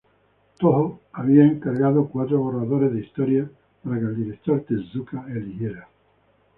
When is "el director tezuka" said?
4.05-5.27